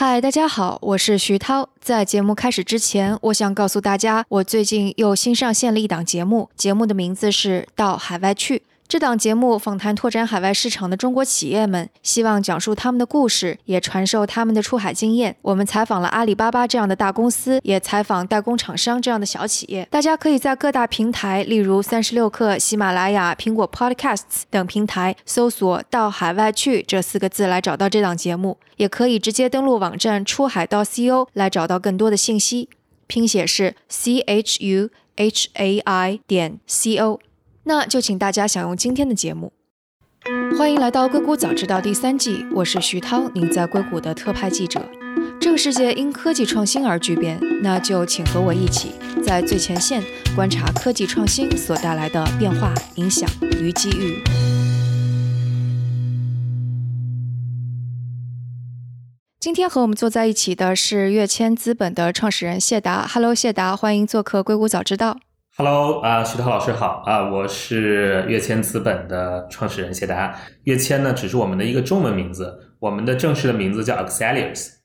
[0.00, 1.70] 嗨，大家好，我是徐涛。
[1.80, 8.58] 在节目开始之前，我想告诉大家，我最近又新上线了一档节目，节目的名字是《到海外去》。
[8.88, 15.36] 这档节目访谈拓展海外市场的中国企业们，希望讲述他们的故事，也传授他们的出海经验。
[15.42, 19.86] 我们采访了阿里巴巴这样的大公司，也采访代工厂商这样的小企业。
[19.90, 32.70] 大家可以在各大平台，例如三十六氪、喜马拉雅、苹果 Podcasts 等平台搜索“到海外去”这四个字来找到这档节目，也可以直接登录网站出海到 co 来找到更多的信息。
[33.06, 37.20] 拼写是 c h u h a i 点 c o。
[37.68, 39.52] 那就请大家享用今天的节目。
[40.58, 44.82] 欢迎来到《硅谷早知道》第三季，我是徐涛，您在硅谷的特派记者。
[45.38, 50.02] 这个世界因科技创新而巨变，那就请和我一起在最前线
[50.34, 53.28] 观察科技创新所带来的变化、影响
[53.60, 54.24] 与机遇。
[59.38, 63.06] 今天和我们坐在一起的是跃迁资本的创始人谢达。
[63.06, 65.18] Hello，谢达，欢迎做客《硅谷早知道》。
[65.60, 70.32] Hello 啊，徐涛老师好啊，我是跃迁资本的创始人谢达。
[70.62, 74.77] 跃迁呢，只是我们的一个中文名字，我们的正式的名字叫 Accelius。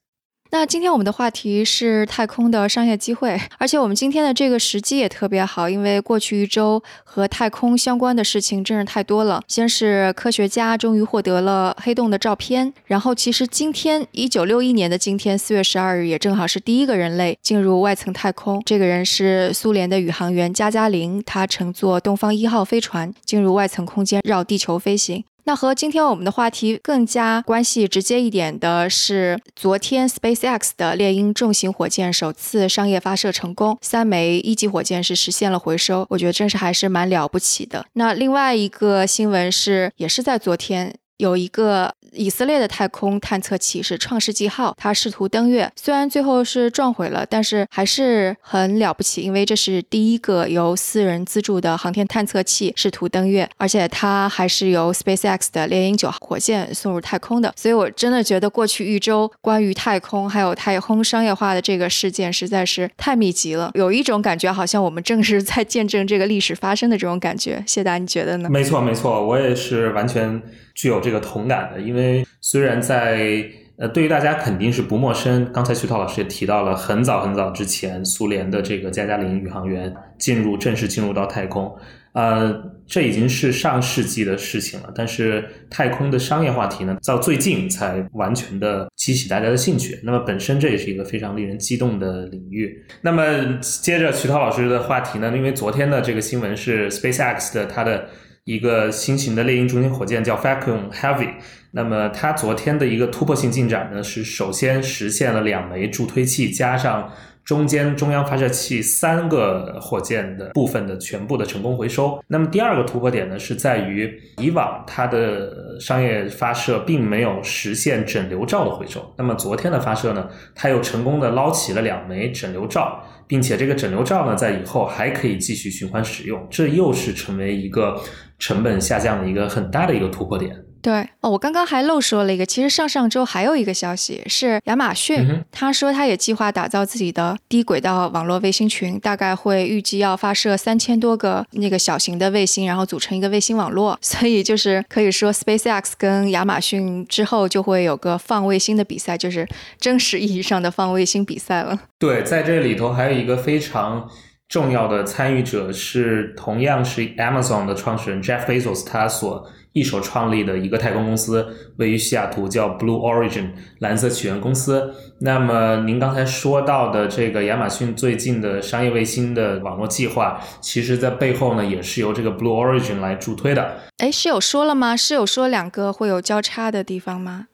[0.54, 9.42] 那今天我们的话题是太空的商业机会，而且我们今天的这个时机也特别好，因为过去一周和太空相关的事情真是太多了。
[9.48, 25.24] 先是科学家终于获得了黑洞的照片，然后其实今天一九六一年的今天四月十二日也正好是第一个人类进入外层太空，这个人是苏联的宇航员加加林，他乘坐东方一号飞船进入外层空间绕地球飞行。
[25.46, 37.86] 那和今天我们的话题更加关系直接一点的是，昨天 SpaceX 的猎鹰重型火箭首次商业发射成功，三枚一级火箭是实现了回收，我觉得真是还是蛮了不起的。
[37.94, 40.96] 那另外一个新闻是，也是在昨天。
[41.24, 57.53] 有一个以色列的太空探测器是创世纪号，它试图登月，虽然最后是撞毁了，但是还是很了不起，因为这是第一个由私人资助的航天探测器试图登月，而且它还是由 SpaceX 的猎鹰九号火箭送入太空的。
[57.56, 67.64] 所以我真的觉得过去一周关于太空还有太空商业化的这个事件实在是太密集了，有一种感觉好像我们正是在见证这个历史发生的这种感觉。
[67.66, 68.50] 谢达，你觉得呢？
[68.50, 70.42] 没错，没错，我也是完全。
[70.73, 73.45] 具有这个同感的，因为虽然在
[73.75, 75.51] 呃，对于大家肯定是不陌生。
[75.51, 81.75] 刚才徐涛老师也提到了，很早很早之前，苏联的这个加加林宇航员进入正式进入到太空，
[82.13, 84.91] 呃，这已经是上世纪的事情了。
[84.94, 90.00] 但是太空的商业话题呢，到最近才完全的激起大家的兴趣。
[90.03, 92.85] 那么本身这也是一个非常令人激动的领域。
[93.01, 98.07] 那么接着徐涛老师的话题呢，因为昨天的这个新闻是 SpaceX 的它的。
[98.46, 101.36] 一个新型的猎鹰中心火箭叫 Falcon Heavy，
[101.72, 107.09] 那么它昨天的一个突破性进展呢，是首先实现了两枚助推器加上
[107.44, 112.24] 中间中央发射器三个火箭的部分的全部的成功回收。
[112.28, 123.03] 那么第二个突破点呢，是在于以往它的商业发射并没有实现整流罩的回收，那么昨天的发射呢，它又成功的捞起了两枚整流罩。
[123.26, 128.00] 并且这个整流罩呢，在以后还可以继续循环使用，这又是成为一个
[128.38, 130.53] 成本下降的一个很大的一个突破点。
[130.84, 143.98] 对哦，我刚刚还漏说了一个，其实上上周还有一个消息是亚马逊，他说他也计划打造自己的低轨道网络卫星群，大概会预计要发射三千多个那个小型的卫星，然后组成一个卫星网络。
[144.04, 149.48] 所以就是可以说，SpaceX 跟亚马逊之后就会有个放卫星的比赛，就是
[149.80, 151.80] 真实意义上的放卫星比赛了。
[151.98, 154.10] 对，在这里头还有一个非常
[154.53, 159.50] 重要的参与者是同样是 Amazon 的创始人 Jeff Bezos，他所。
[159.74, 161.47] 一手创立的一个太空公司，
[161.78, 164.94] 位于西雅图，叫 Blue Origin 蓝色起源公司。
[165.22, 173.80] 那么您刚才说到的这个亚马逊最近的商业卫星的网络计划，其实在背后呢也是由这个 Blue Origin 来助推的。
[173.97, 174.96] 哎，是有说了吗？
[174.96, 177.47] 是有说两个会有交叉的地方吗？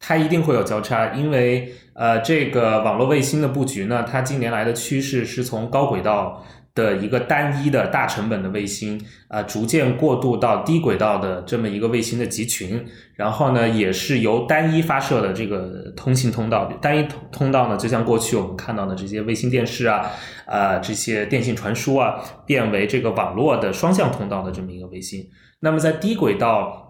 [0.00, 6.44] 它一定会有交叉，因为呃，这个网络卫星的布局呢，它近年来的趋势是从高轨道。
[6.76, 12.84] 的一个单一的大成本的卫星，啊，逐渐过渡到低轨道的这么一个卫星的集群，
[13.14, 20.10] 然后呢，也是由单一发射的这个通信通道，单一通通道呢，就像过去我们看到的这些卫星电视啊，
[20.44, 25.26] 啊，这些电信传输啊，变为这个网络的双向通道的这么一个卫星。
[25.60, 26.82] 那么在低轨道。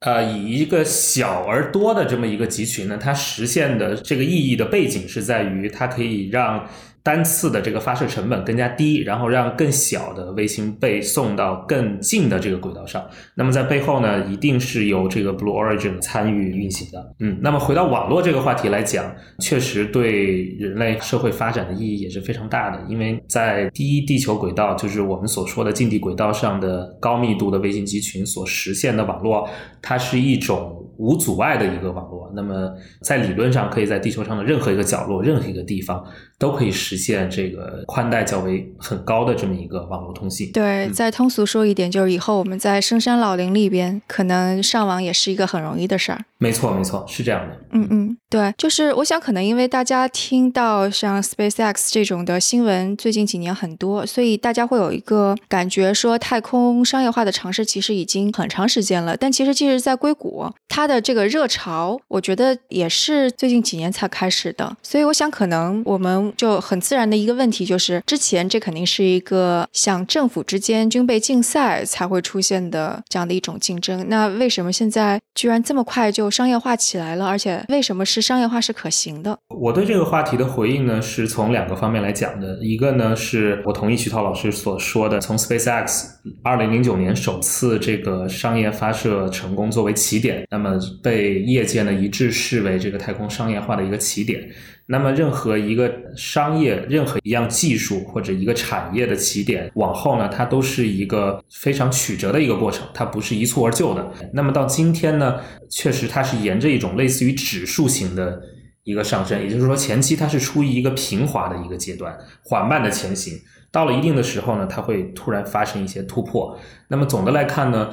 [0.00, 6.66] 呃，以一个小而多的这么一个集群呢，它实现的这个意义的背景是在于，它可以让
[7.02, 13.02] 单次的这个发射成本更加低，然后让更小的卫星被送到更近的这个轨道上。
[13.34, 17.14] 那么在背后呢，一定是由这个 Blue Origin 参与运行的。
[17.20, 22.82] 嗯，那么回到网络这个话题来讲，确实对人类社会发展的意义也是非常大的。
[22.88, 29.48] 因为在第一地球轨道，就是我们所说的近地轨道上的高密度的卫星集群所实现的网络，
[29.80, 32.30] 它是一种无阻碍的一个网络。
[32.36, 32.70] 那么
[33.00, 36.04] 在理论上，可以在地球上的任何一个角落、任何一个地方。
[36.40, 40.50] 都可以实现这个宽带较为很高的这么一个网络通信。
[40.52, 46.24] 对，再通俗说一点，就是以后我们在深山老林里边，可能上网也是一个很容易的事儿。
[46.38, 47.54] 没错，没错，是这样的。
[47.72, 59.14] 嗯嗯，对，就是我想，可能因为大家听到像 SpaceX 这种的新闻，最近几年很多，所以大家会有一个感觉，说太空商业化的尝试其实已经很长时间了。
[59.14, 64.76] 但其实，即使，在硅谷，它的这个热潮，我觉得也是最近几年才开始的。
[64.82, 74.04] 所以，我想，可能我们就很自然的一个问题，就是之前这肯定是一个像政府之间军备竞赛才会出现的这样的一种竞争。
[74.08, 76.28] 那为什么现在居然这么快就？
[76.30, 79.36] 商业化起来了，而且为什么是商业化是可行的？
[79.48, 82.56] 我对这个话题的回应呢，是从两个方面来讲的。
[82.64, 86.04] 一个呢，是我同意徐涛老师所说的，从 SpaceX
[86.42, 94.48] 二零零九年首次这个商业发射成功作为起点，那么被业界呢一致视为这个太空商业化的一个起点。
[94.86, 104.12] 那么，任何一个商业、任何一样技术或者一个产业的起点，往后呢，它都是一个非常曲折的一个过程，它不是一蹴而就的。
[104.32, 105.38] 那么到今天呢，
[105.68, 108.42] 确实它是沿着一种类似于指数型的
[108.82, 112.12] 一个上升，也就是说，前期它是处于一个平滑的一个阶段，
[112.42, 113.38] 缓慢的前行，
[113.70, 116.58] 到了一定的时候呢，它会突然发生一些突破。
[116.88, 117.88] 那么总的来看呢？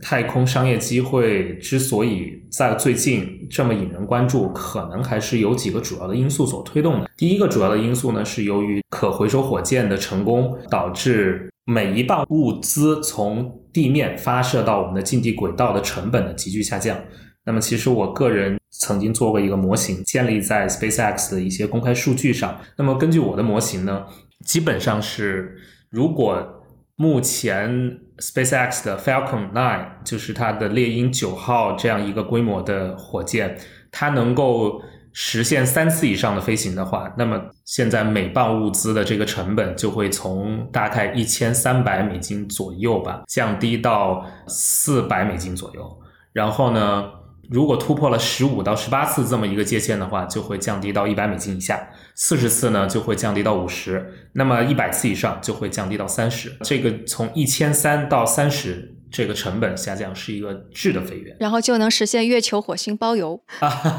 [0.00, 7.10] 太空商业机会之所以在最近这么引人关注，可能还是有几个主要的因素所推动的。
[7.14, 16.98] 第一个主要的因素呢，是由于可回收火箭的成功，导致每一磅物资从地面发射到我们的近地轨道的成本的急剧下降。
[17.44, 22.58] 那么，其实我个人曾经做过一个模型，建立在 SpaceX 的一些公开数据上。
[22.78, 24.06] 那么，根据我的模型呢，
[24.46, 25.58] 基本上是
[25.90, 26.60] 如果。
[26.96, 33.58] 目前 SpaceX 的 Falcon 9就是它的猎鹰九号这样一个规模的火箭，
[33.90, 34.80] 它能够
[35.12, 45.98] 实现三次以上的飞行的话，那么现在每磅物资的这个成本就会从大概一千三百美金左右吧，降低到四百美金左右。
[46.32, 47.10] 然后呢？
[47.50, 51.76] 如果突破了十五到十八次这么一个界限的话，就会降低到一百美金以下；
[52.24, 53.98] 四十次呢，就会降低到五十；
[54.34, 56.52] 那么一百次以上就会降低到三十。
[56.62, 63.42] 这个从一千三到三十，这个成本下降是一个质的飞跃，然后就能实现月球、火星包邮。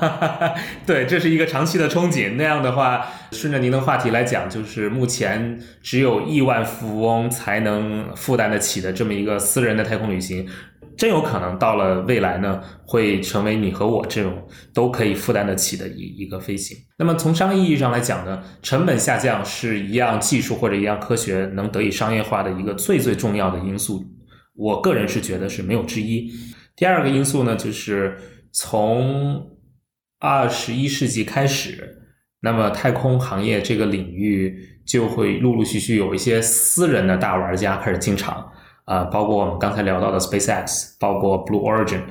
[0.87, 2.35] 对，这是一个长期的憧憬。
[2.37, 10.47] 那样的话，顺着您的话题来讲，就是目前只有亿万富翁才能负担得起的这么一个私人的太空旅行。
[11.03, 16.77] 真有可能到了未来呢，会成为你和我这种都可以负担得起的一一个飞行。
[16.97, 24.01] 那么从商业意义上来讲呢，成本下降是一样技术或者一样科学能得以商业化的一个最最重要的因素。
[24.55, 26.31] 我个人是觉得是没有之一。
[26.73, 28.17] 第二个因素呢，就是
[28.53, 29.45] 从
[30.19, 31.97] 二十一世纪开始，
[32.39, 34.57] 那么太空行业这个领域
[34.87, 38.52] 就会陆陆续续有一些私人的大玩家开始进场。
[38.85, 42.01] 啊，包括我们刚才聊到的 SpaceX，包括 Blue Origin，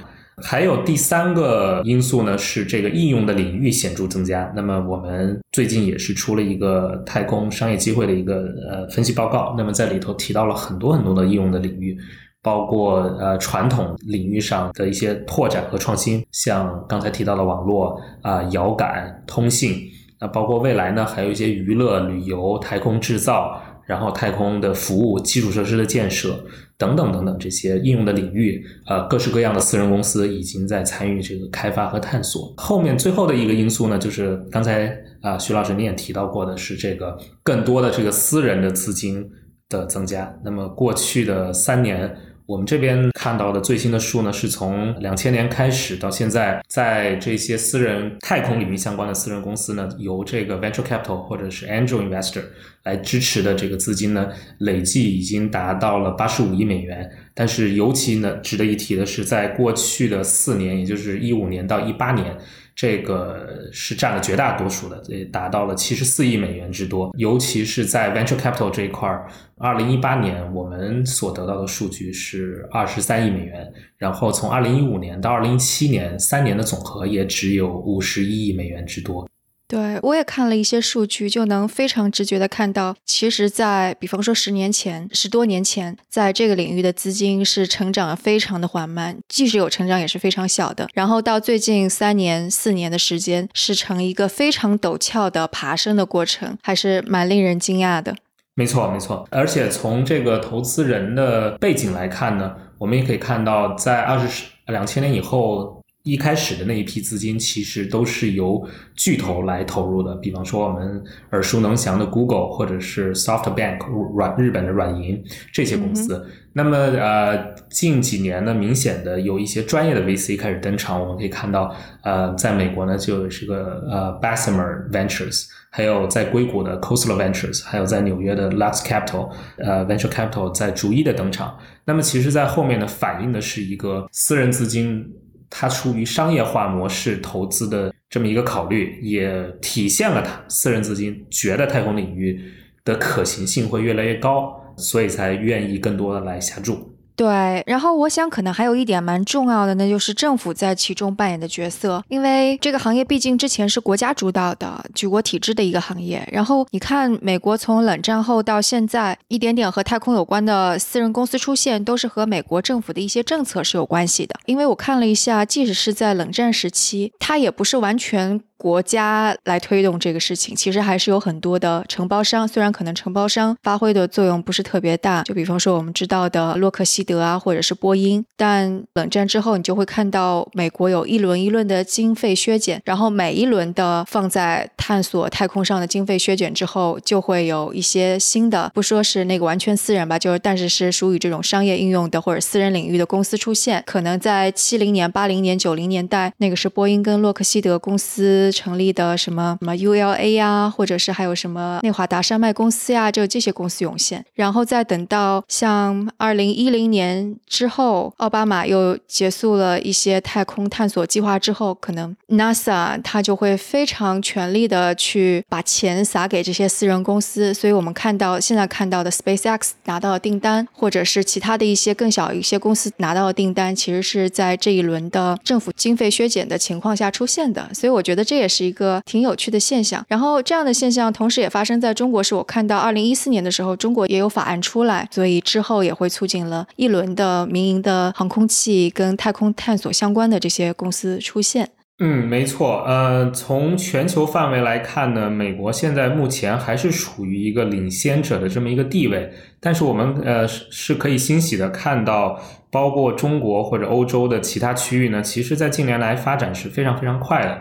[0.42, 4.50] 还有第三个因素呢，是这个应用的领域显著增加。
[4.56, 11.94] 那么我们最近也是出了一个太空商业机会的一个呃分析报告，那么在里头提到了很多很多的应用的领域，
[12.42, 19.76] 包括呃传统领域上的一些拓展和创新，像刚才提到的网络啊、遥感、通信，
[20.18, 23.60] 那包括未来呢，还有一些娱乐、旅游、太空制造。
[23.86, 26.44] 然后，太空的服务、基础设施的建设
[26.76, 32.52] 等等等等这些应用的领域，呃，各式各样的私人公司已经在参与这个开发和探索。
[32.56, 39.28] 后面最后的一个因素呢，就是刚才啊，徐老师你也提到过的是这个更多的这个私人的资金
[39.68, 40.34] 的增加。
[40.44, 42.16] 那么过去的三年。
[42.46, 52.42] 我们这边看到的最新的数呢，是从两千年开始到现在，在这些私人太空领域相关的私人公司呢，由这个 venture capital 或者是 angel investor
[52.82, 57.08] 来支持的这个资金呢，累计已经达到了八十五亿美元。
[57.34, 62.36] 但是尤其呢，值得一提的是，在过去的四年，也就是一五年到一八年。
[62.74, 67.10] 这个是占了绝大多数的，也达到了七十四亿美元之多。
[67.16, 79.28] 尤其是在 venture capital 这一块儿，二零一八年我们所得到的数据是二十三亿美元，然后从二零一五年到二零一七年三年的总和也只有五十一亿美元之多。
[79.72, 90.86] 对，我也看了一些数据，就能非常直觉的看到，其实，在比方说十年前、十多年前，在这个领域的资金是成长非常的缓慢，即使有成长也是非常小的。
[90.92, 98.14] 然后到最近三年、四年的时间，是呈一个非常陡峭的爬升的过程，还是蛮令人惊讶的。
[98.54, 99.26] 没错，没错。
[99.30, 105.81] 而且从这个投资人的背景来看呢，我们也可以看到，在二十两千年以后。
[106.02, 108.66] 一开始的那一批资金其实都是由
[108.96, 116.26] 巨头来投入的，比方说我们耳熟能详的 Google 或者是 SoftBank 软日本的软银这些公司。
[116.54, 121.00] 那么呃，近几年呢，明显的有一些专业的 VC 开始登场。
[121.00, 131.56] 我们可以看到，呃，在美国呢，就是个呃 Bessemer Ventures，还有在硅谷的 Coastal Ventures，还有在纽约的 Lux Capital，呃，Venture Capital 在逐一的登场。
[131.84, 135.08] 那么其实，在后面呢，反映的是一个私人资金。
[135.54, 142.42] 它出于商业化模式投资的这么一个考虑，也体现了它私人资金觉得太空领域
[142.84, 146.91] 的可行性会越来越高，所以才愿意更多的来下注。
[147.14, 156.26] 对，然后我想可能还有一点蛮重要的，那就是政府在其中扮演的角色，因为这个行业毕竟之前是国家主导的、举国体制的一个行业。
[156.32, 164.34] 然后你看，美国从冷战后到现在，一点点和太空有关的私人公司出现，都是和美国政府的一些政策是有关系的。
[164.46, 168.40] 因为我看了一下，即使是在冷战时期，它也不是完全。
[168.62, 172.46] 国家来推动这个事情，其实还是有很多的承包商。
[172.46, 178.24] 虽然可能承包商发挥的作用不是特别大，就比方说我们知道的洛克希德啊，或者是波音。
[178.36, 193.82] 但冷战之后，你就会看到美国有一轮一轮的经费削减，然后每一轮的放在探索太空上的经费削减之后，就会有一些新的，不说是那个完全私人吧，就是但是是属于这种商业应用的或者私人领域的公司出现。
[193.84, 198.51] 可能在七零年、八零年、九零年代，那个是波音跟洛克希德公司。
[198.52, 228.41] 成立的什么什么 ULA 呀，或者是还有什么内华达山脉公司呀，就这些公司涌现，然后再等到像二零一零年之后，奥巴马又结束了一些太空探索计划之后，可能 NASA 它就会非常全力的去把钱撒给这些私人公司，所以我们看到现在看到的 SpaceX 拿到的订单，或者是其他的一些更小一些公司拿到的订单，其实是在这一轮的政府经费削减的情况下出现的，所以我觉得这。
[228.42, 241.70] 也是一个挺有趣的现象，然后这样的现象同时也发生在中国，是我看到二零一四年的时候，中国也有法案出来，所以之后也会促进了一轮的民营的航空器跟太空探索相关的这些公司出现。
[241.98, 252.40] 嗯，没错，呃，从全球范围来看呢，美国现在目前还是处于一个领先者的这么一个地位，但是我们呃是是可以欣喜的看到，
[252.72, 257.60] 包括中国或者欧洲的其他区域呢，其实在近年来发展是非常非常快的。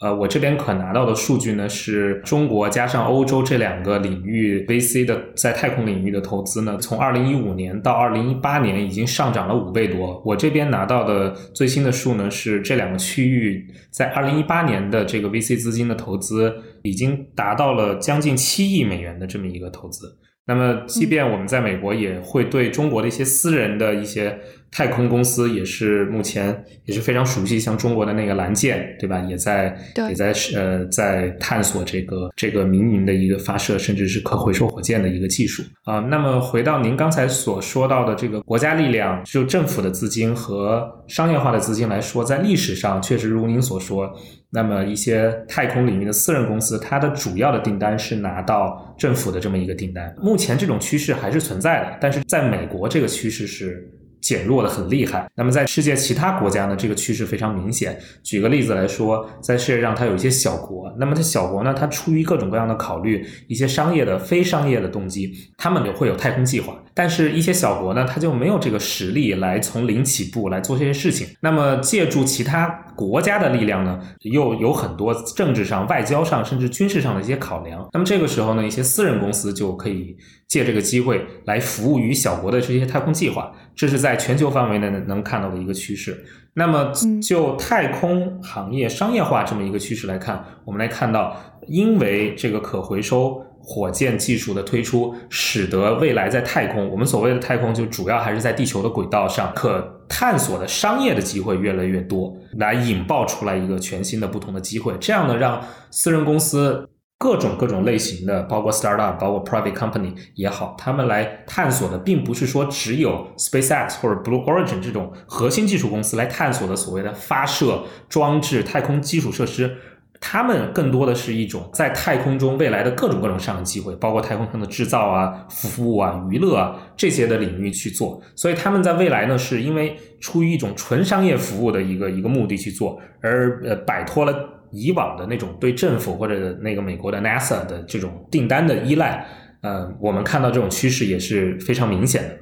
[0.00, 10.20] 呃，我这边可拿到的数据呢，是中国加上欧洲这两个领域 VC 的在太空领域的投资呢，从二零一五年到二零一八年已经上涨了五倍多。
[10.26, 20.18] 我这边拿到的最新的数呢，是这两个区域在二零一八年的这个 VC 资金的投资已经达到了将近七亿美元的这么一个投资。
[20.46, 24.40] 那么，即便我们在美国，也会对中国的一些私人的一些。
[24.74, 29.20] 太空公司也是目前也是非常熟悉，像中国的那个蓝箭，对吧？
[29.20, 29.72] 也在
[30.08, 36.00] 也在呃在探索这个这个民营的一个发射，甚至是可回收火箭的一个技术啊。
[36.00, 44.12] 那么回到您刚才所说到的这个国家力量，就政府的资金和商业化的资金来说，在历史上确实如您所说，
[44.50, 50.12] 那么一些太空领域的私人公司，它的主要的订单是拿到政府的这么一个订单。
[50.20, 53.88] 目前这种趋势还是存在的，但是在美国这个趋势是。
[54.24, 55.30] 减弱的很厉害。
[55.36, 58.00] 那么在世界其他国家呢，这个趋势非常明显。
[58.22, 66.74] 举个例子来说，在世界上它有一些小国，那么它小国呢，它出于各种各样的考虑，一些商业的、非商业的动机，他们就会有太空计划。
[66.94, 71.26] 但是，一些小国呢，它就没有这个实力来从零起步来做这些事情。
[71.40, 77.86] 那么，借助其他国家的力量呢，又有很多政治上、外交上，甚至军事上的一些考量。
[77.92, 80.16] 那么，这个时候呢，一些私人公司就可以
[80.48, 83.52] 借这个机会来服务于小国的这些太空计划。
[83.74, 86.24] 这是在全球范围内能看到的一个趋势。
[86.54, 93.44] 那么，就太空行业商业化这么一个趋势来看，我们来看到，因为这个可回收。
[93.66, 104.92] 火箭技术的推出，使得未来在太空，我们所谓的太空就主要还是在地球的轨道上，可探索的商业的机会越来越多，来引爆出来一个全新的不同的机会。
[105.00, 105.58] 这样呢，让
[105.90, 106.86] 私人公司
[107.18, 119.76] 各种各种类型的，包括 startup，包括 private company 也好，他们来探索的，并不是说只有 SpaceX 或者 Blue Origin 这种核心技术公司来探索的所谓的发射装置、太空基础设施。
[120.20, 128.22] 他们更多的是一种在太空中未来的各种各种商业机会，包括太空上的制造啊、服务啊、娱乐啊这些的领域去做。
[128.34, 134.32] 所以他们在未来呢，是因为出于一种纯商业服务的一个一个目的去做，而呃摆脱了
[134.74, 139.26] 以往的那种对政府或者那个美国的 NASA 的这种订单的依赖。
[139.62, 142.36] 呃，我们看到这种趋势也是非常明显的。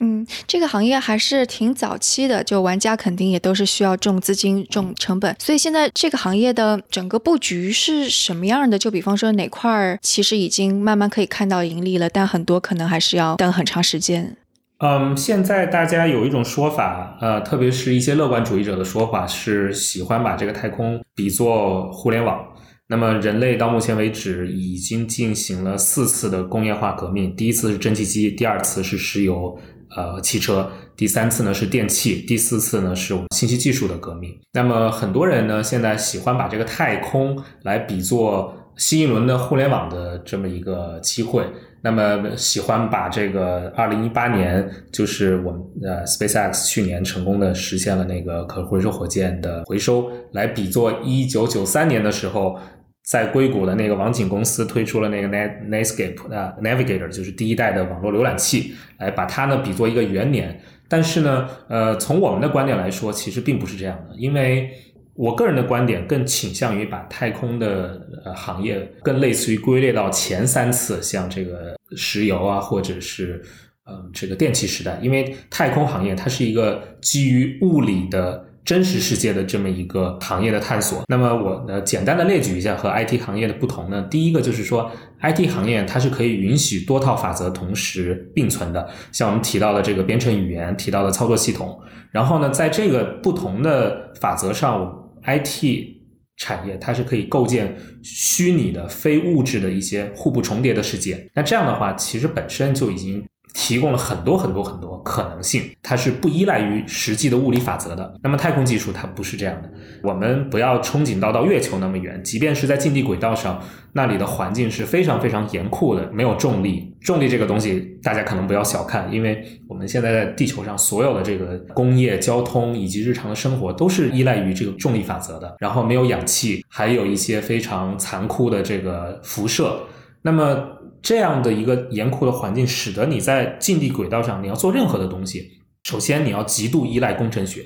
[0.00, 8.78] 嗯，这个行业还是挺早期的，就玩家肯定也都是需要重资金、重成本，所以现在这个行业的整个布局是什么样的？
[8.78, 14.36] 就比方说哪块儿其实已经慢慢可以看到盈利了，但很多可能还是要等很长时间。
[14.84, 22.44] 嗯，现在大家有一种说法，呃，特别是一些乐观主义者的说法，是喜欢把这个太空比作互联网。
[22.88, 29.58] 那么，人类到目前为止已经进行了四次的工业化革命，第一次是蒸汽机，第二次是石油。
[29.96, 34.38] 呃，汽车，第三次呢是电器，第四次呢是我们信息技术的革命。
[34.52, 41.46] 那么很多人呢现在喜欢把这个太空来比作新一轮的互联网的这么一个机会。
[41.84, 52.58] 那么喜欢把这个二零一八年就是我们呃 SpaceX 去年成功的实现了那个可回收火箭的回收，来比作一九九三年的时候。
[53.06, 60.58] 在硅谷的那个网景公司推出了那个 Netscape 啊 Navigator，就是第一代的网络浏览器，来把它呢比作一个元年。
[60.88, 64.16] 但是呢，呃，从我们的观点来说，其实并不是这样的。
[64.16, 64.70] 因为
[65.14, 73.42] 我个人的观点更倾向于把太空的呃行业更类似于归类到前三次，像这个石油啊，或者是
[73.86, 74.98] 嗯这个电气时代。
[75.02, 78.44] 因为太空行业它是一个基于物理的。
[78.64, 84.00] 真实世界的这么一个行业的探索，那么我呢简单的列举一下和 IT 行业的不同呢。
[84.10, 84.90] 第一个就是说
[85.20, 91.78] ，IT 行业它是可以允许多套法则同时并存的，像我们提到的这个编程语言，提到的操作系统。
[92.10, 96.02] 然后呢，在这个不同的法则上，IT
[96.36, 101.30] 产业它是可以构建虚拟的非物质的一些互不重叠的世界。
[101.34, 103.24] 那这样的话，其实本身就已经。
[103.54, 108.14] 提供了很多很多很多可能性，它是不依赖于实际的物理法则的。
[108.22, 109.70] 那么太空技术它不是这样的，
[110.02, 116.92] 我们不要憧憬到到月球那么远，即便是在近地轨道上，那里的环境是非常非常严酷的，没有重力。
[117.00, 125.54] 重力这个东西大家可能不要小看，因为我们现在在地球上所有的这个工业、交通以及日常的生活都是依赖于这个重力法则的。
[125.60, 129.78] 然后没有氧气，还有一些非常残酷的这个辐射。
[130.22, 130.74] 那么。
[131.04, 137.62] 这样的一个严酷的环境，使得你在近地轨道上，你要做任何的东西，首先你要极度依赖工程学，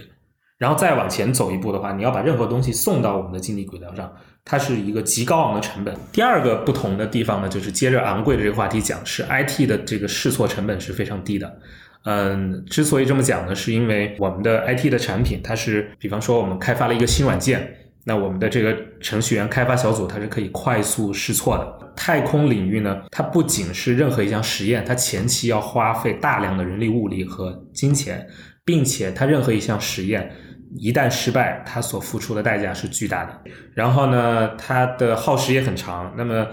[0.59, 4.13] 然后再往前走一步的话，你要把任何东西送到我们的近地轨道上，
[4.45, 5.97] 它是一个极高昂的成本。
[6.11, 11.61] 第二个不同的地方呢，就是接着昂贵的这个话题讲，是 IT 的这个试错成本是非常低的。
[12.03, 17.73] 嗯，之所以这么讲呢，是因为我们的 IT 的产品，它是比方说我们开发了一个新软件。
[18.09, 21.93] 那我们的这个程序员开发小组，它是可以快速试错的。
[21.95, 28.27] 太空领域呢，它不仅是任何一项实验，它前期要花费大量的人力物力和金钱，
[28.65, 30.33] 并且它任何一项实验
[30.79, 33.43] 一旦失败，它所付出的代价是巨大的。
[33.75, 36.15] 然后呢，它的耗时也很长。
[36.17, 36.47] 那么，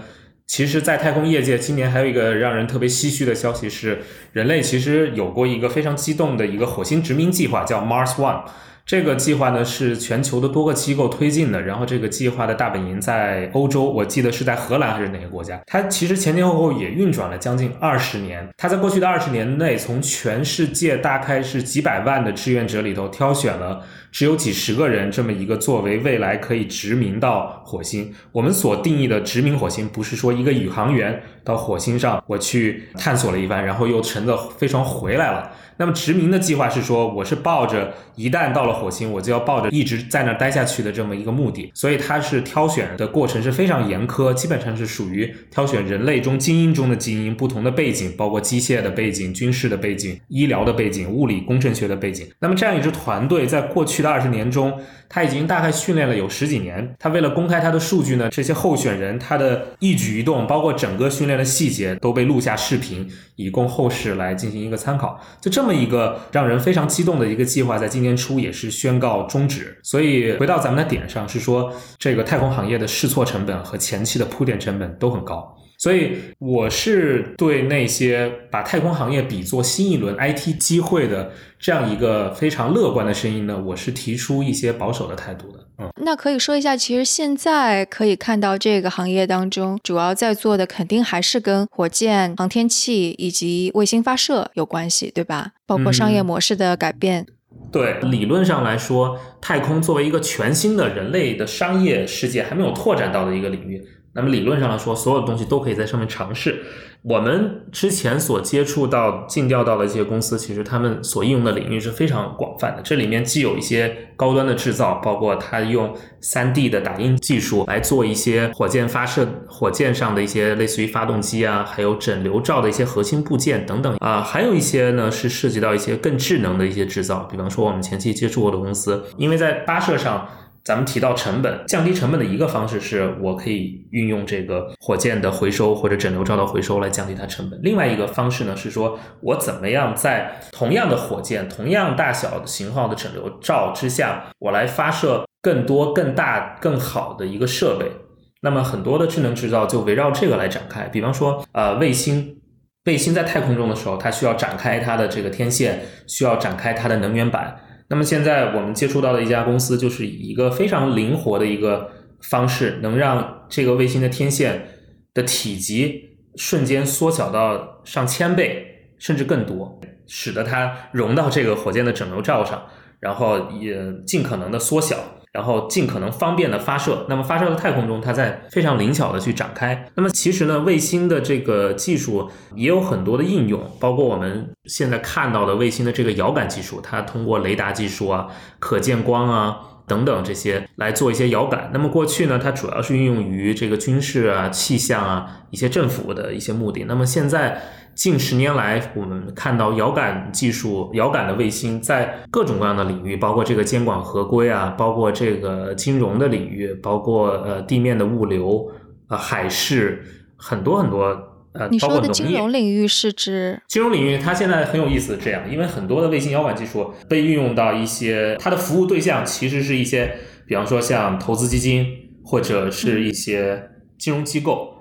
[0.46, 8.42] 其实，在太空业界，今年还有一个让人特别唏嘘的消息是，人类其实有过一个非常激动的一个火星殖民计划，叫 Mars One。
[8.86, 15.60] 这个计划呢是全球的多个机构推进的，然后这个计划的大本营在欧洲，我记得是在荷兰还是哪个国家？
[15.66, 18.48] 它其实前前后后也运转了将近二十年。
[18.56, 23.82] 它在过去的二十年内，从全世界大概是几百万的志愿者里头挑选了
[24.16, 28.10] 只有几十个人，这么一个作为未来可以殖民到火星。
[28.32, 35.52] 我们所定义的殖民火星，不是说一个宇航员到火星上我去探索了一番，然后又乘着飞船回来了。
[35.78, 52.26] 那么殖民的计划是说，我是抱着一旦到了火星，我就要抱着一直在那待下去的这么一个目的，所以它是挑选的过程是非常严苛，基本上是属于挑选人类中精英中的精英，不同的背景，包括机械的背景、军事的背景、医疗的背景、物理工程学的背景。
[52.40, 56.94] 那么这样一支团队在过去二十年中，他已经大概训练了有十几年。
[57.00, 65.20] 他为了公开他的数据呢，这些候选人他的一举一动，包括整个训练的细节，都被录下视频，以供后世来进行一个参考。
[65.40, 65.50] 就。
[65.56, 69.80] 这么一个让人非常激动的一个计划，在今年初也是宣告终止。
[69.82, 75.56] 所以回到咱们的点上，是说这个太空行业的试错成本和前期的铺垫成本都很高。
[75.78, 85.60] 所以我是对那些把太空行业比作新一轮 IT 机会的这样一个非常乐观的声音呢，我是提出一些保守的态度的。
[85.78, 95.52] 嗯，那可以说一下，其实现在可以看到这个行业当中主要在做的，肯定还是跟火箭、航天器以及卫星发射有关系，对吧？
[95.66, 97.26] 包括商业模式的改变。
[97.70, 103.84] 对，理论上来说，太空作为一个全新的人类的商业世界还没有拓展到的一个领域，
[104.16, 106.64] 那么理论上来说，所有的东西都可以在上面尝试。
[107.02, 112.82] 我们之前所接触到、尽调到的一些公司，其实他们所应用的领域是非常广泛的。
[112.82, 130.26] 这里面既有一些高端的制造，包括它用 3D 的打印技术来做一些火箭发射、火箭上的一些类似于发动机啊，还有整流罩的一些核心部件等等啊，还有一些呢是涉及到一些更智能的一些制造，比方说我们前期接触过的公司，因为在发射上。
[130.66, 137.56] 咱们提到成本，降低成本的一个方式是我可以运用这个火箭的回收或者整流罩的回收来降低它成本。
[137.62, 147.92] 另外一个方式呢是说我怎么样在同样的火箭、同样大小型号的整流罩之下，我来发射更多、更大、更好的一个设备。
[148.40, 150.88] 那么很多的智能制造就围绕这个来展开。
[150.88, 152.38] 比方说，呃，卫星，
[152.86, 157.56] 卫星在太空中的时候，它需要展开它的这个天线，需要展开它的能源板。
[157.88, 164.68] 那么现在我们接触到的一家公司，就是以一个非常灵活的一个方式，能让这个卫星的天线
[165.14, 172.66] 的体积瞬间缩小到上千倍，甚至更多，使得它融到这个火箭的整流罩上，
[172.98, 174.96] 然后也尽可能的缩小。
[175.36, 179.86] 然后尽可能方便的发射，那么发射到太空中，它在非常灵巧的去展开。
[179.94, 191.70] 那么其实呢，卫星的这个技术也有很多的应用，包括我们现在看到的卫星的这个遥感技术，它通过雷达技术啊、可见光啊等等这些来做一些遥感。
[191.74, 196.84] 那么过去呢，它主要是运用于这个军事啊、气象啊一些政府的一些目的。
[196.84, 197.60] 那么现在。
[197.96, 208.70] 近十年来，我们看到遥感技术、遥感的卫星在各种各样的领域，包括这个监管合规啊，包括这个金融的领域，包括呃地面的物流
[209.08, 210.04] 啊、海事，
[210.36, 211.06] 很多很多
[211.52, 214.18] 呃，你说的金融领域是指金融领域？
[214.18, 221.86] 它现在很有意思，这样，因为很多的卫星遥感技术被运用到一些它的服务对象，其实是一些，比方说像投资基金
[222.22, 224.75] 或者是一些金融机构。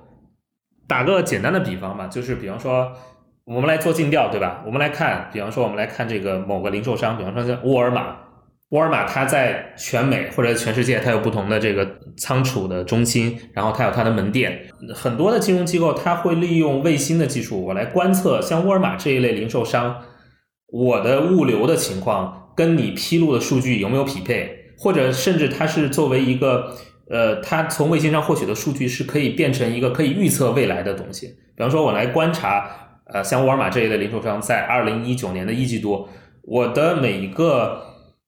[0.87, 2.91] 打个简单的比方吧，就是比方说，
[3.45, 4.63] 我们来做尽调，对吧？
[4.65, 8.15] 我们来看，比方说，我们来看这个某个零售商，比方说像沃尔玛，
[8.69, 20.01] 沃尔玛它在全美或者全世界，它有不同的这个仓储的中心，然后它有它的门店，很多的金融机构，它会利用卫星的技术，我来观测像沃尔玛这一类零售商，
[20.71, 26.75] 我的物流的情况跟你披露的数据有没有匹配，或者甚至它是作为一个。
[27.09, 31.27] 呃，它从卫星上获取的数据是可以变成一个可以预测未来的东西。
[31.55, 32.69] 比方说，我来观察，
[33.05, 36.07] 呃，像沃尔玛这一类零售商，在二零一九年的一季度，
[36.41, 37.81] 我的每一个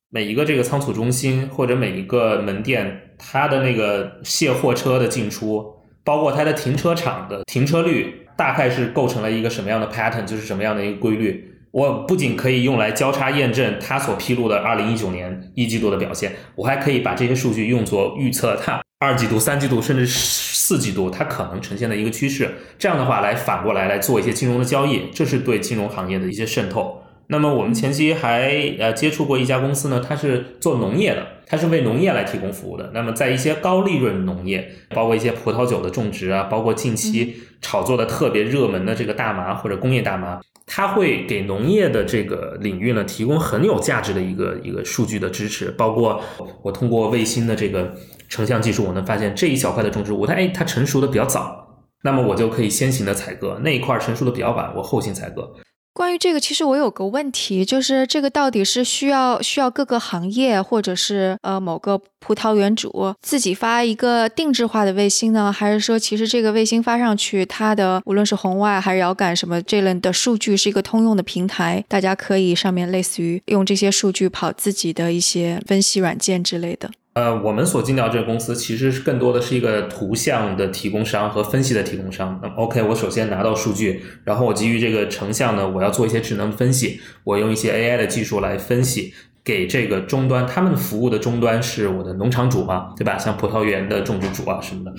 [0.10, 5.66] 每一个这个仓储中心或者每一个门店，它的那个卸货车的进出，
[6.04, 11.57] 包括它的停车场的停车率，大概是构成了一个什么样的 pattern，就是什么样的一个规律。
[11.72, 22.50] 我不仅可以用来交叉验证它所披露的二零一九年一季度的表现，我还可以把这些数据用作预测它二季度、三季度甚至四季度它可能呈现的一个趋势。
[22.80, 27.04] 这样的话，来反过来来做一些金融的交易，这是对金融行业的一些渗透。
[27.30, 32.90] 那么我们前期还呃接触过一家公司呢，它是做农业的，它是为农业来提供服务的。
[32.94, 40.40] 那么在一些高利润农业，包括一些葡萄酒的种植啊，包括近期炒作的特别热门的这个大麻或者工业大麻。
[40.70, 46.22] 它会给农业的这个领域呢提供很有价值的一个一个数据的支持，包括
[46.62, 47.96] 我通过卫星的这个
[48.28, 55.50] 成像技术，我能发现这一小块的种植物，它哎它成熟的比较早，那么我就可以先行的采割那一块成熟的比较晚，我后行采割。
[55.98, 76.92] 关于这个，其实我有个问题，就是这个到底是需要需要各个行业，或者是呃某个葡萄园主自己发一个定制化的卫星呢，还是说其实这个卫星发上去，它的无论是红外还是遥感什么这类的数据是一个通用的平台，大家可以上面类似于用这些数据跑自己的一些分析软件之类的。
[77.18, 82.40] 呃，我们所进到这个公司，其实是更多的是一个图像的提供商和分析的提供商。
[82.44, 93.18] 那么，OK，我首先拿到数据，然后我基于这个成像呢，我要做一些智能分析，我用一些 AI 的技术来分析，给这个终端，他们服务的终端是我的农场主嘛，对吧？
[93.18, 94.94] 像葡萄园的种植主啊什么的，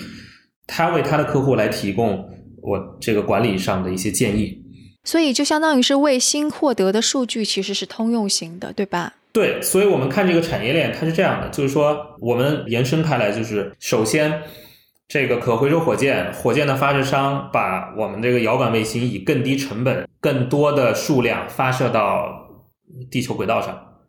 [0.67, 2.29] 他为他的客户来提供
[2.61, 4.61] 我这个管理上的一些建议。
[5.05, 9.15] 所以，就相当于是卫星获得的数据其实是通用型的，对吧？
[9.39, 14.43] 对，所以，我们看这个产业链，它是这样的，就是说，我们延伸开来，就是首先，
[15.07, 22.49] 这个可回收火箭，火箭的发射商把我们这个遥感卫星以更低成本、更多的数量发射到
[23.13, 24.01] 地球轨道上，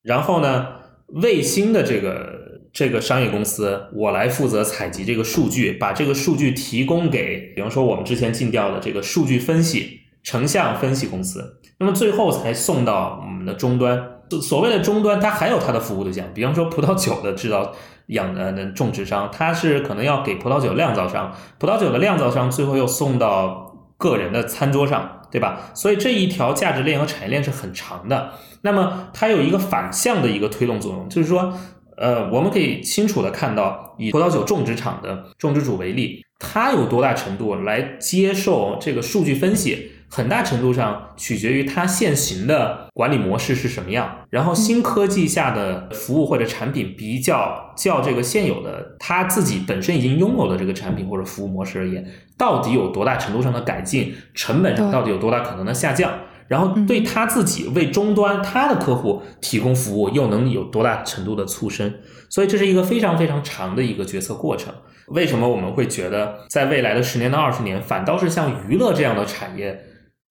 [0.00, 0.68] 然后呢，
[1.08, 14.14] 卫星的这个这个商业公司，我来负责采集这个数据，把这个数据提供给，比方说我们之前进调的这个数据分析、成像分析公司，那么最后才送到我们的终端。
[14.42, 17.72] 所谓的终端，它还有它的服务对象，比方说葡萄酒的制造、
[18.08, 25.70] 养的种植商，它是可能要给葡萄酒酿造商，葡萄酒的酿造商最后又送到个人的餐桌上，对吧？
[25.74, 28.32] 所以这一条价值链和产业链是很长的。
[28.62, 31.52] 那么它有一个反向的一个推动作用，就是说，
[31.96, 39.92] 呃，我们可以清楚的看到，以葡萄酒种植场的种植主为例，他有多大程度来接受这个数据分析。
[40.10, 52.04] 很大程度上取决于它现行的管理模式是什么样，然后新科技下的服务或者产品比较较这个现有的它自己本身已经拥有的这个产品或者服务模式而言，
[52.36, 56.10] 到底有多大程度上的改进，成本上到底有多大可能的下降，
[56.48, 61.92] 然后对他自己为终端他的客户提供服务又能有多大程度的促生，
[62.30, 64.72] 所以这是一个非常非常长的一个决策过程。
[65.08, 69.84] 为什么我们会觉得在未来的十年到二十年，反倒是像娱乐这样的产业？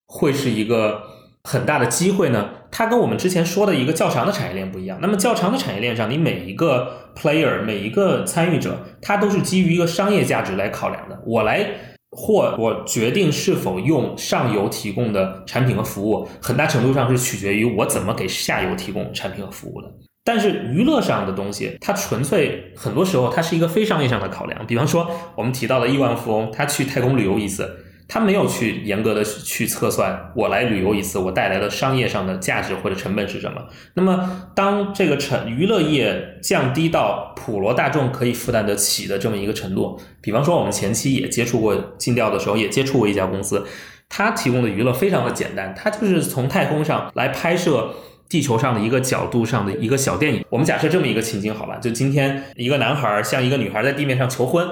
[0.08, 1.02] 会是一个
[1.44, 2.48] 很大的机会呢？
[2.70, 4.98] 它跟我们之前说的一个较长的产业链不一样。
[5.00, 11.22] 那么较长的产业链上，你每一个 player 每一个参与者，它都是基于一个商业价值来考量的。
[11.26, 11.66] 我来
[12.10, 19.88] 或我决定是否用上游提供的产品和服务，很大程度上是取决于我怎么给下游提供产品和服务的。
[20.24, 24.66] 但是娱乐上的东西，它纯粹很多时候它是一个非商业上的考量。
[24.66, 27.84] 比方说我们提到的亿万富翁，他去太空旅游一次。
[28.08, 33.62] 他没有去严格的去测算，我来旅游一次，我带来的商业上的价值或者成本是什么？
[33.92, 43.66] 那么，当这个成娱乐业降低到普罗大众可以负担得起的这么一个程度，比方说我们前期也接触过尽调的时候，也接触过一家公司，
[44.08, 47.94] 它提供的娱乐非常的简单，它就是从太空上来拍摄
[48.26, 50.42] 地球上的一个角度上的一个小电影。
[50.48, 54.66] 我们假设这么一个情景，好吧，就今天一个男孩向一个女孩在地面上求婚。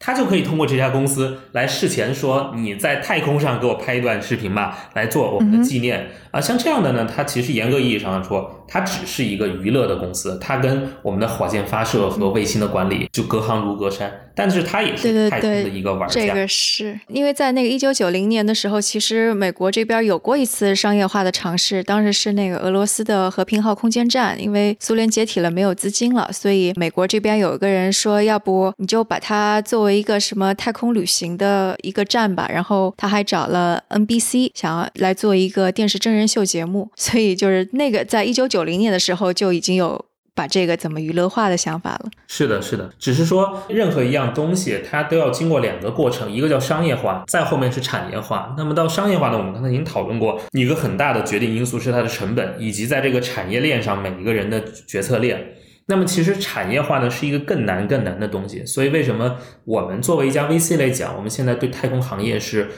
[0.00, 6.40] 他就可以通过这家公司来事前说你在太空上给我拍一段视频吧，来做我们的纪念啊。
[6.40, 14.12] 像这样的呢，它其实严格意义上说，它只是一个娱乐的公司，它跟我们的火箭发射和卫星的管理就隔行如隔山。
[14.38, 16.14] 但是它也是太空的一个玩家。
[16.14, 32.48] 这个是因为在那个一九九零年的时候，其实美国这边有过一次商业化的尝试，当时是那个俄罗斯的和平号空间站，因为苏联解体了，没有资金了，所以美国这边有一个人说，要不你就把它作为一个什么太空旅行的一个站吧。
[32.48, 40.07] 然后他还找了 NBC 想要来做一个电视真人秀节目，所以就是那个在一九九零年的时候就已经有。
[40.38, 42.04] 把这个怎么娱乐化的想法了？
[42.28, 48.54] 是的，是的，只是说任何一样东西，它都要经过两个过程，一个叫商业化，再后面是产业化。
[48.56, 55.54] 那么到商业化呢，我们刚才已经讨论过，一个很大的决定因素是它的成本，以及在这个产业链上每一个人的决策链。
[55.86, 58.64] 那么其实产业化呢是一个更难更难的东西。
[58.64, 62.68] 所以为什么我们作为一家 VC 来讲，我们现在对太空行业是？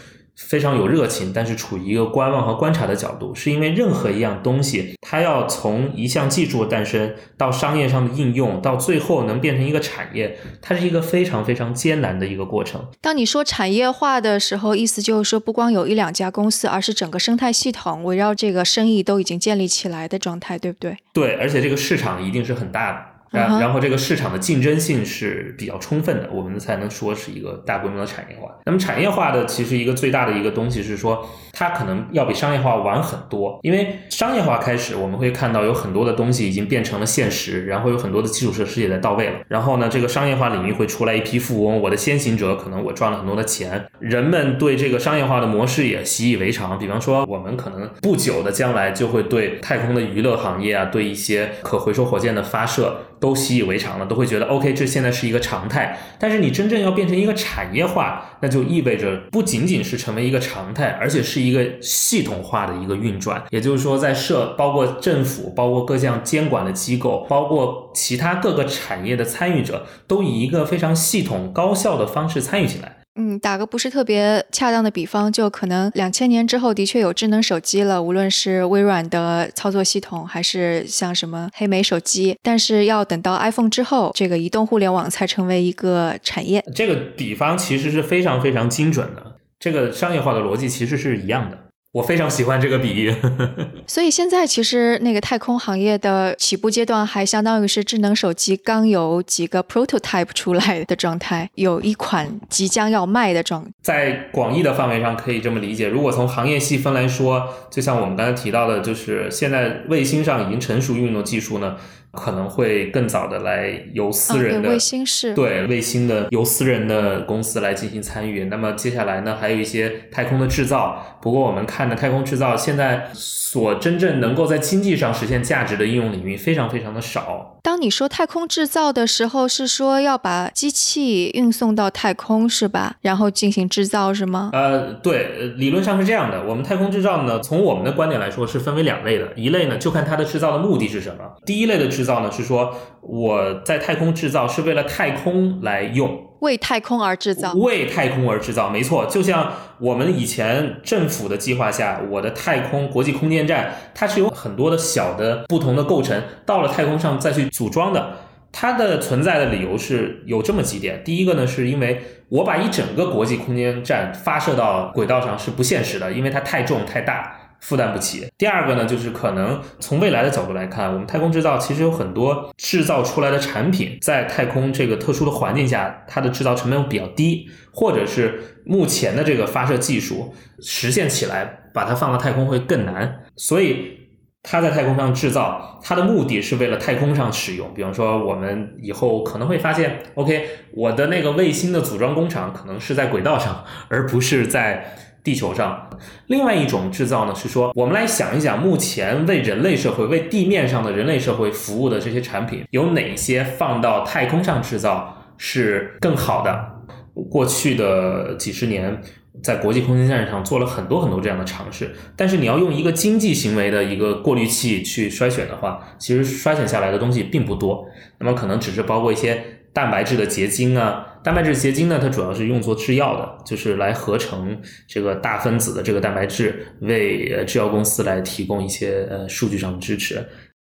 [0.49, 12.85] 非常有热情，但是处于一个观望和观察的角度，是因为任何一样东西，它要从一项技术的诞生到商业上的应用，到最后能变成一个产业，它是一个非常非常艰难的一个过程。
[13.01, 20.97] 当你说产业化的时候，意思就是说不光有一两家公司，而是整个生态系统围绕这个生意都已经建立起来的状态，对不对？
[21.13, 23.10] 对，而且这个市场一定是很大的。
[23.31, 28.51] 然然后这个市场的竞争性是比较充分的，我们才能说是一个大规模的产业化。
[28.65, 33.59] 那么产业化的其实一个最大的一个东西是说，它可能要比商业化晚很多。
[33.63, 39.35] 因为商业化开始，我们会看到有很多的东西已经变成了现实，然后有很多的基础设施也在到位了。
[39.49, 46.77] 然后呢，这个商业化领域会出来一批富翁，我的先行者可能我赚了很多的钱，人们对这个商业化的模式也习以为常。
[46.79, 52.97] 比方说，我们可能不久的将来就会对太空的娱乐行业啊，对一些可回收火箭的发射。
[53.21, 55.99] 都习以为常了，都会觉得 OK，这现在是一个常态。
[56.19, 63.45] 但是你真正要变成一个产业化，那就意味着不仅仅是成为一个常态，而且是一个系统化的一个运转。
[63.51, 73.00] 也就是说，在社包括政府、包括各项监管的机构、包括其他各个产业的参与者，都以一个非常系统、高效的方式参与进来。
[73.21, 86.65] 嗯，打个不是特别恰当的比方，就可能两千年之后的确有智能手机了，无论是微软的操作系统，还是像什么黑莓手机，但是要等到 iPhone 之后，这个移动互联网才成为一个产业。
[86.75, 91.59] 这个比方其实是非常非常精准的，这个商业化的逻辑其实是一样的。
[91.93, 93.13] 我非常喜欢这个比喻，
[93.85, 103.67] 所以现在其实那个太空行业的起步阶段还相当于是智能手机刚有几个 prototype 出来的状态，有一款即将要卖的状。
[103.83, 111.77] 在广义的范围上可以这么理解，如果从行业细分来说，就像我们刚才提到的，就是现在卫星上已经成熟运用技术呢。
[112.13, 118.45] 可能会更早的来由私人的、卫星是对卫星的由私人的公司来进行参与。
[118.45, 121.19] 那么接下来呢，还有一些太空的制造。
[121.23, 127.59] 不过我们看的太空制造现在所真正能够在经济上实现价值的应用领域非常非常的少。
[127.63, 132.97] 当你说太空制造的时候，是说要把机器运送到太空是吧？
[133.03, 134.51] 然后进行制造是吗？
[134.55, 136.43] 呃，对，理论上是这样的。
[136.45, 141.25] 我们太空制造呢，从我们的观点来说是分为两类的，一类呢就看它的制造的目的是什么。
[141.45, 146.27] 第一类的制造呢是说我在太空制造是为了太空来用。
[146.41, 149.05] 为太空而制造，为太空而制造，没错。
[149.05, 158.17] 就像我们以前政府的计划下，我的太空国际空间站，它是有很多的小的不同的构成，到了太空上再去组装的。
[158.53, 167.37] 它的存在的理由是有这么几点：第一个呢，是因为我把一整个国际空间站发射到轨道上是不现实的，因为它太重太大。
[167.61, 168.27] 负担不起。
[168.37, 183.21] 第二个呢，就是可能从未来的角度来看，我们太空制造其实有很多制造出来的产品，在太空这个特殊的环境下，它的制造成本比较低，或者是目前的这个发射技术实现起来，把它放到太空会更难。
[183.37, 183.99] 所以
[184.43, 187.73] 它在太空上制造，它的目的是为了太空上使用。
[187.75, 194.97] 比方说，我们以后可能会发现，OK，我的那个卫星的组装工厂可能是在轨道上，而不是在。
[195.23, 195.91] 地球上，
[196.27, 206.81] 另外一种制造呢，是说我们来想一想，目前为人类社会、为地面上的人类社会服务的这些产品，有哪些放到太空上制造是更好的？
[207.29, 209.03] 过去的几十年，
[209.43, 217.85] 在国际空间站上做了很多很多这样的尝试，但是你要用一个经济行为的一个过滤器去筛选的话，其实筛选下来的东西并不多。
[218.19, 221.07] 那么可能只是包括一些蛋白质的结晶啊。
[221.23, 230.27] 蛋白质结晶呢，它主要是用作制药的，就是来合成这个大分子的这个蛋白质，为呃制药公司来提供一些呃数据上的支持。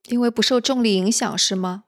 [0.09, 1.83] 因为不受重力影响是吗？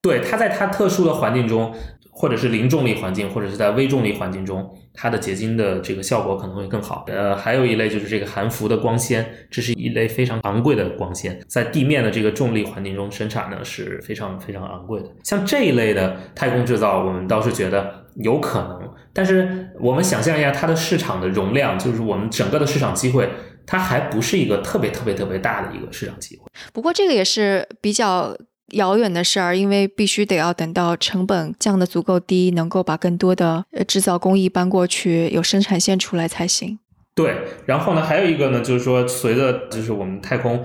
[0.00, 1.74] 对，它在它特殊的环境中。
[2.18, 7.04] 或者是零重力环境，或者是在微重力环境中，它的结晶的这个效果可能会更好。
[7.06, 15.08] 呃，还有一类就是这个含氟的光纤，这是一类非常昂贵的光纤，在地面的这个重力环境中生产呢是非常非常昂贵的。
[15.22, 23.30] 像这一类的太空制造，我们倒是觉得有可能，但是我们想象一下它的市场的容量，就是我们整个的市场机会，
[23.64, 26.46] 它还不是一个特别特别特别大的一个市场机会。
[26.72, 28.36] 不过这个也是比较。
[28.72, 36.78] 遥远的事儿，因为必须得要等到成本降得足够低，能够把更多的制造工艺搬过去，有生产线出来才行。
[37.14, 37.34] 对，
[37.66, 40.62] 然后呢，还有一个呢，就是说，随着就是我们太空，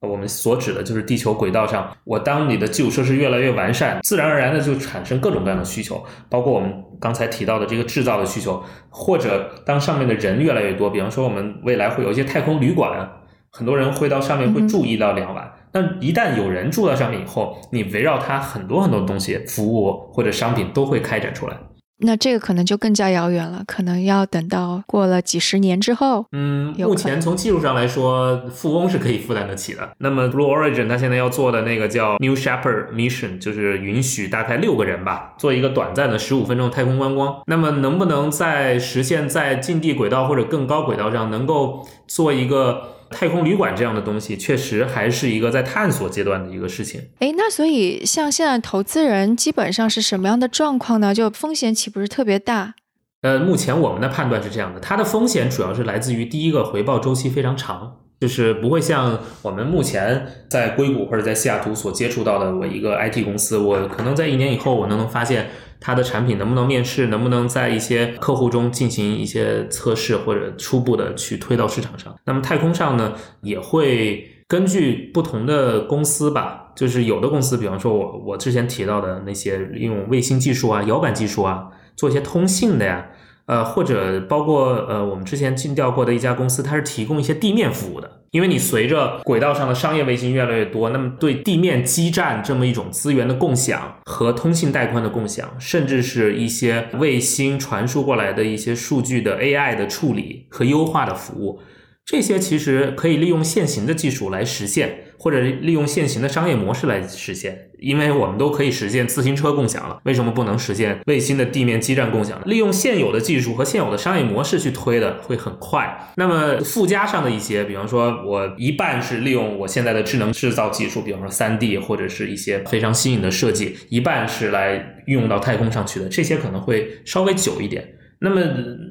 [0.00, 13.08] 我们所指的就是地球轨道上，我当你的基础设施越来越完善，自然而然的就产生各种各样的需求，包括我们刚才提到的这个制造的需求，或者当上面的人越来越多，比方说我们未来会有一些太空旅馆，
[13.50, 15.50] 很多人会到上面会住一到两晚。
[15.74, 21.56] 那一旦有人住到上面以后，你围绕它很多很多东西、服务或者商品都会开展出来。
[21.98, 26.26] 那这个可能就更加遥远了，可能要等到过了几十年之后。
[26.32, 29.90] 嗯，目前从技术上来说，富翁是可以负担得起的。
[29.98, 37.42] 那么 Blue Origin 它现在要做的那个叫 New Shepard Mission，就是允许大概六个人吧，做一个短暂的十五分钟太空观光。
[37.46, 42.93] 那么能不能在实现在近地轨道或者更高轨道上能够做一个？
[43.10, 47.00] 太空旅馆这样的东西，确实还是一个在探索阶段的一个事情。
[47.20, 51.14] 哎，那所以像现在投资人基本上是什么样的状况呢？
[51.14, 52.74] 就风险岂不是特别大？
[53.22, 57.96] 呃，目前我们的判断是这样的，它的风险主要是来自于第一个回报周期非常长。
[58.20, 65.50] 就是不会像我们目前在硅谷或者在西雅图所接触到的，我一个 IT 公司，我可能在一年以后，我能能发现
[65.86, 72.16] 它的产品能不能面试，能不能在一些客户中进行一些测试或者初步的去推到市场上。
[72.24, 83.06] 那么太空上呢，也会根据不同的公司吧，就是有的公司，比方说我我之前提到的那些用卫星技术啊、遥感技术啊，做一些通信的呀。
[83.46, 88.20] 呃，或者包括呃，我们之前尽调过的一家公司，它是提供一些地面服务的。
[88.30, 101.60] 因为你随着轨道上的商业卫星越来越多，那么对地面基站这么一种资源的共享和通信带宽的共享，甚至是一些卫星传输过来的一些数据的 AI 的处理和优化的服务。
[102.06, 112.38] 这些其实可以利用现行的技术来实现，或者利用现行的商业模式来实现，因为我们都可以实现自行车共享了，为什么不能实现卫星的地面基站共享？
[112.44, 116.12] 利用现有的技术和现有的商业模式去推的会很快。
[116.16, 127.94] 那么附加上的一些，比方说我一半是利用我现在的智能制造技术，比方说三 D 或者是一些非常新颖的设计，一半是来运用到太空上去的，这些可能会稍微久一点。
[128.24, 128.40] 那么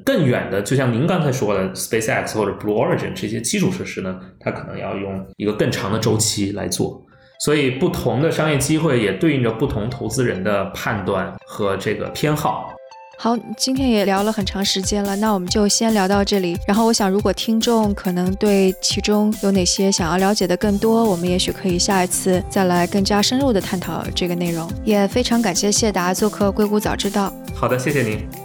[0.04, 7.04] 更远的，就像您刚才说的，SpaceX 或者 Blue Origin 这些基础设施呢，它可能要用一个更长的周期来做。
[7.40, 12.72] 所以不同的商业机会也对应着不同投资人的判断和这个偏好。
[13.18, 16.56] 好，今天也聊了很长时间了，那我们就先聊到这里。
[16.66, 24.68] 然后我想，如果听众可能对其中有哪些想要了解的更多，我们也许可以下一次再来更加深入的探讨这个内容。
[24.84, 27.32] 也非常感谢谢达做客《硅谷早知道》。
[27.54, 28.43] 好的，谢谢您。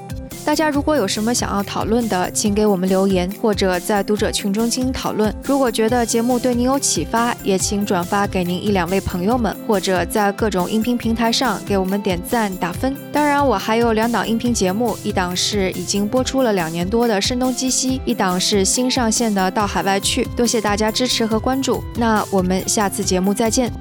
[0.50, 5.32] 大家如果有什么想要讨论的，请给我们留言，或者在读者群中进行讨论。
[5.44, 12.98] 如果觉得节目对您有启发，也请转发给您一两位朋友们，或者在各种音频平台上给我们点赞打分。
[13.14, 20.26] 当然，我还有两档音频节目，一档是已经播出了两年多的《声东击西》，一档是新上线的《到海外去》。
[20.36, 23.72] 多谢大家支持和关注，那我们下次节目再见。